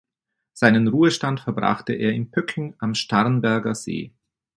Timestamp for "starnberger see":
2.95-4.11